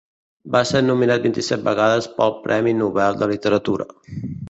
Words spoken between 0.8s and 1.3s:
nominat